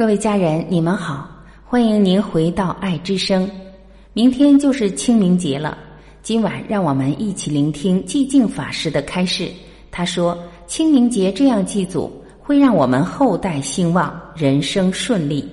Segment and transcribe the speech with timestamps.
[0.00, 1.28] 各位家人，你们好，
[1.62, 3.46] 欢迎您回到爱之声。
[4.14, 5.76] 明天就是清明节了，
[6.22, 9.50] 今晚让我们一起聆听寂静法师的开示。
[9.90, 12.10] 他说，清明节这样祭祖，
[12.40, 15.46] 会让我们后代兴旺，人生顺利。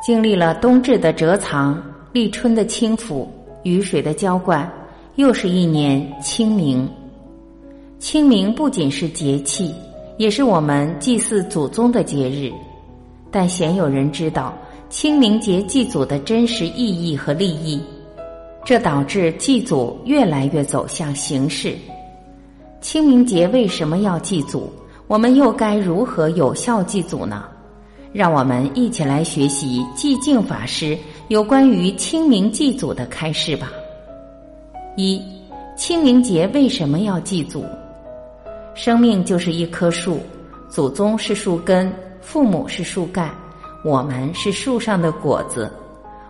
[0.00, 1.82] 经历了冬至的蛰藏，
[2.12, 3.26] 立春的轻抚。
[3.66, 4.70] 雨水的浇灌，
[5.16, 6.88] 又是一年清明。
[7.98, 9.74] 清明不仅是节气，
[10.18, 12.52] 也是我们祭祀祖宗的节日。
[13.28, 14.56] 但鲜有人知道
[14.88, 17.82] 清明节祭祖的真实意义和利益，
[18.64, 21.76] 这导致祭祖越来越走向形式。
[22.80, 24.70] 清明节为什么要祭祖？
[25.08, 27.44] 我们又该如何有效祭祖呢？
[28.12, 30.96] 让我们一起来学习寂静法师
[31.28, 33.72] 有关于清明祭祖的开示吧。
[34.96, 35.20] 一，
[35.76, 37.64] 清明节为什么要祭祖？
[38.74, 40.20] 生命就是一棵树，
[40.68, 43.34] 祖宗是树根，父母是树干，
[43.84, 45.68] 我们是树上的果子。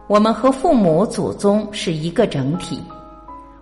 [0.07, 2.81] 我们和父母、祖宗是一个整体。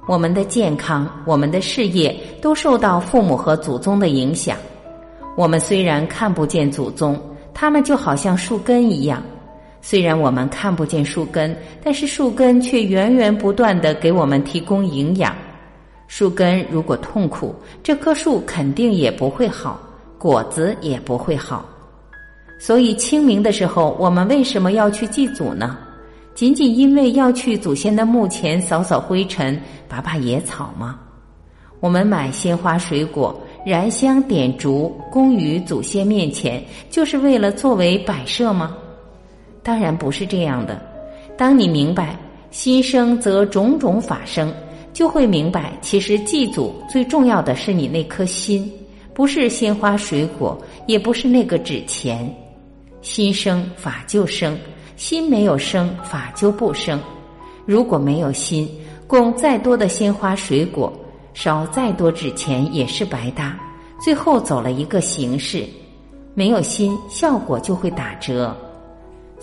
[0.06, 4.56] 我们的健康、我们的事业都受到父母和祖宗的影响。
[5.36, 7.20] 我们虽然看不见祖宗。
[7.56, 9.23] 他们就好像树根一样，
[9.86, 15.36] 虽然我们看不见树根，但是树根却源源不断的给我们提供营养。
[16.06, 19.78] 树根如果痛苦，这棵树肯定也不会好，
[20.16, 21.68] 果子也不会好。
[22.58, 25.77] 所以清明的时候，我们为什么要去祭祖呢？
[26.34, 30.98] 仅仅因为要去祖先的墓前扫扫灰尘、拔拔野草吗？
[31.80, 33.38] 我们买鲜花水果。
[33.66, 38.77] 燃香点烛，供于祖先面前，就是为了作为摆设吗？
[39.65, 40.81] 当然不是这样的。
[41.37, 42.17] 当你明白
[42.51, 44.55] 心生则种种法生，
[44.93, 48.70] 就会明白，其实祭祖最重要的是你那颗心，
[49.12, 52.33] 不是鲜花水果，也不是那个纸钱。
[53.03, 54.57] 心生法就生，
[54.97, 57.01] 心没有生法就不生。
[57.67, 58.69] 如果没有心，
[59.07, 60.92] 供再多的鲜花水果。
[61.35, 63.58] 烧再多纸钱也是白搭，
[64.01, 65.64] 最后走了一个形式，
[66.33, 68.57] 没有心，效果就会打折。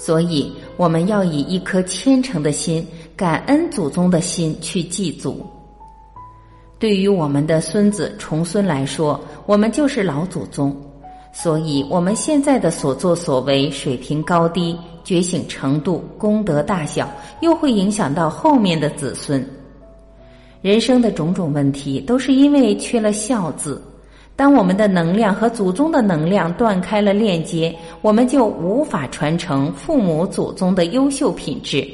[0.04, 2.84] 所以我们要以一颗虔诚的心、
[3.16, 5.46] 感恩祖宗的心去祭祖。
[6.80, 10.76] 对于我们的孙子重孙来说，我们就是老祖宗，
[11.32, 17.08] 所以我们现在的所作所为、水平高低、觉醒程度、功德大小，
[17.42, 19.48] 又会影响到后面的子孙。
[20.64, 23.80] 人生的种种问题，都是因为缺了孝字。
[24.36, 31.88] 当我们的能量和祖宗的能量断开了链接，我们就无法传承父母祖宗的优秀品质。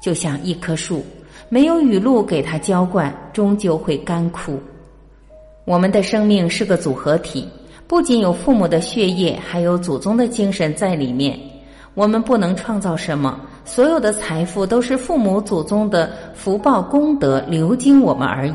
[0.00, 1.04] 就像一棵树，
[1.48, 4.58] 没有雨露给它浇灌，终究会干枯。
[5.64, 7.48] 我们的生命是个组合体，
[7.86, 11.38] 不仅有父母的血液，还有祖宗的精神在里面。
[11.94, 13.40] 我们不能创造什么。
[13.64, 18.54] 所有的财富都是父母祖宗的福报功德流经我们而已。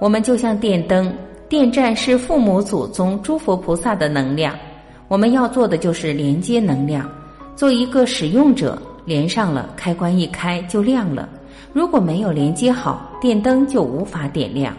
[0.00, 1.14] 我们就像电灯，
[1.52, 4.58] 电站是父母祖宗诸佛菩萨的能量。
[5.06, 7.06] 我们要做的就是连接能量，
[7.54, 11.28] 做一个使用者，连上了，开关一开就亮了。
[11.74, 14.74] 如果没有连接好，电灯就无法点亮。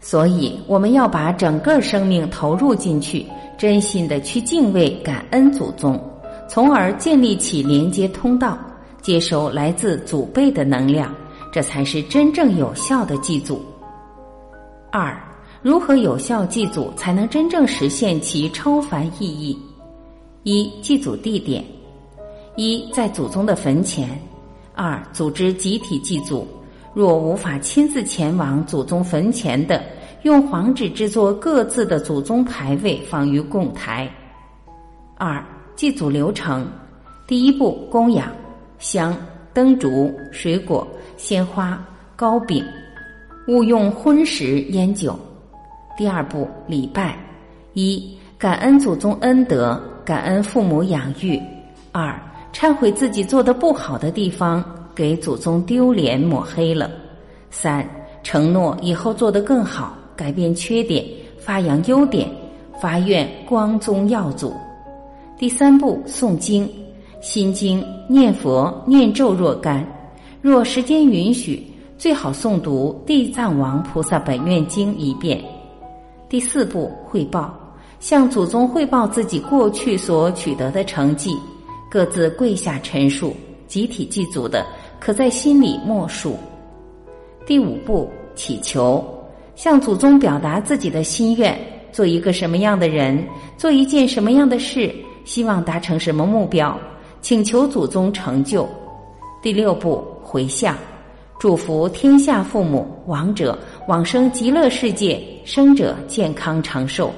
[0.00, 3.24] 所以我们要把整个生命投入进去，
[3.56, 5.96] 真心的去敬畏、感恩祖宗。
[6.48, 8.58] 从而建立起连接通道，
[9.00, 11.14] 接收来自祖辈的能量，
[11.52, 13.62] 这才是真正有效的祭祖。
[14.90, 15.16] 二，
[15.64, 19.58] 如何有效祭祖才能真正实现其超凡意义？
[20.42, 21.64] 一，祭祖地点：
[22.54, 24.06] 一，在祖宗的坟前；
[24.74, 26.46] 二，组织集体祭祖。
[26.92, 29.82] 若无法亲自前往祖宗坟前的，
[30.24, 34.06] 用黄纸制作各自的祖宗牌位，放于供台。
[35.16, 35.42] 二。
[35.74, 36.68] 祭祖流程：
[37.26, 38.30] 第一步，供养
[38.78, 39.16] 香、
[39.54, 40.86] 灯烛、水果、
[41.16, 41.82] 鲜花、
[42.14, 42.62] 糕饼，
[43.48, 45.18] 勿用荤食烟酒。
[45.96, 47.16] 第二步，礼拜：
[47.74, 51.40] 一、感恩祖宗恩德，感恩父母养育；
[51.92, 52.20] 二、
[52.52, 54.64] 忏悔自己做的不好的地方，
[54.94, 56.88] 给祖宗丢脸抹黑了；
[57.50, 57.88] 三、
[58.24, 61.04] 承诺以后做得更好，改变缺点，
[61.38, 62.28] 发扬优点，
[62.80, 64.52] 发愿光宗耀祖。
[65.38, 66.68] 第三步诵经，
[67.20, 69.86] 心经念佛念咒若干，
[70.42, 71.64] 若时间允许，
[71.96, 75.40] 最好诵读《地藏王菩萨本愿经》一遍。
[76.28, 77.54] 第四步汇报，
[78.00, 81.36] 向祖宗汇报自己过去所取得的成绩，
[81.90, 83.34] 各自跪下陈述。
[83.66, 84.64] 集体祭祖的，
[85.00, 86.36] 可在心里默数。
[87.46, 89.04] 第五步，祈求，
[89.56, 91.58] 向祖宗表达自己的心愿，
[91.90, 94.94] 做一个什么样的人，做一件什么样的事，
[95.24, 96.78] 希望达成什么目标，
[97.20, 98.68] 请求祖宗成就。
[99.42, 100.76] 第六步，回向。
[101.36, 107.12] 祝福天下父母亡者往生极乐世界，生者健康长寿。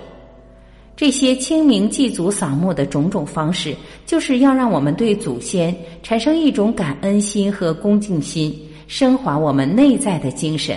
[0.97, 8.53] 这些清明祭祖扫墓的种种方式，就是要让我们对祖先产生一种感恩心和恭敬心，
[8.89, 10.77] 升华我们内在的精神。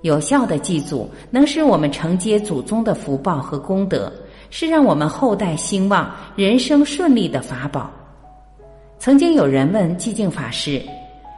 [0.00, 4.12] 有效的祭祖，能使我们承接祖宗的福报和功德，
[4.50, 7.88] 是让我们后代兴旺、人生顺利的法宝。
[8.98, 10.82] 曾经有人问寂静法师。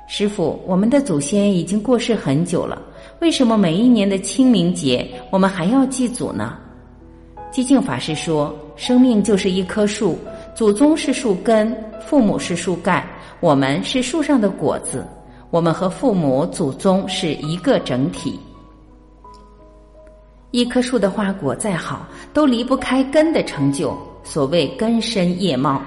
[0.06, 2.80] 师傅，我们的祖先已经过世很久了，
[3.20, 6.58] 为什么每一年的清明节我们还要祭祖呢？
[7.50, 10.18] 寂静法师说：“生命就是一棵树，
[10.54, 13.08] 祖宗是树根，父母是树干，
[13.40, 15.06] 我们是树上的果子，
[15.50, 18.38] 我们和父母、祖宗是一个整体。
[20.50, 23.96] 一棵树的花果再好，都离不开根的成就。
[24.22, 25.80] 所谓根深叶茂，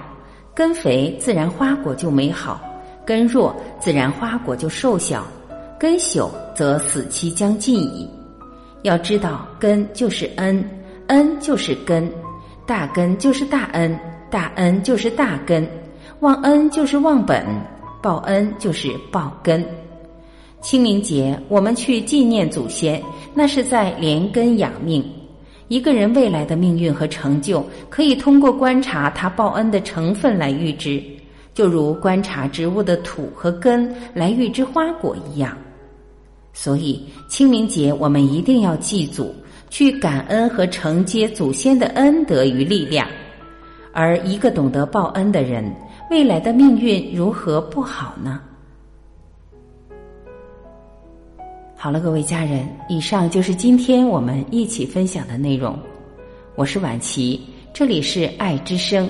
[0.53, 2.61] 根肥自然花果就美好。”
[3.07, 5.21] 根弱，自然花果就瘦小；
[5.79, 8.05] 根朽，则死期将近矣。
[8.81, 10.61] 要知道，根就是恩，
[11.07, 12.11] 恩就是根，
[12.65, 13.97] 大根就是大恩，
[14.29, 15.65] 大恩就是大根，
[16.19, 17.45] 忘恩就是忘本，
[18.01, 19.65] 报恩就是报根。
[20.59, 23.01] 清明节，我们去纪念祖先，
[23.33, 25.01] 那是在连根养命。
[25.69, 31.01] 一个人未来的命运和成就，可以通过观察他报恩的成分来预知。
[31.57, 35.57] 就如观察植物的土和根来预知花果一样，
[36.53, 39.33] 所以清明节我们一定要祭祖，
[39.67, 43.07] 去感恩和承接祖先的恩德与力量。
[43.91, 45.75] 而一个懂得报恩的人，
[46.11, 48.39] 未来的命运如何不好呢？
[51.75, 55.75] 好了，各位家人，以上就是今天我们一起分享的内容。
[56.53, 57.41] 我是婉琪，
[57.73, 59.09] 这里是爱之声，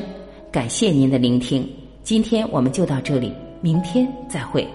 [0.49, 1.69] 感谢您的聆听。
[2.07, 4.65] 今天我们就到这里，明天再会。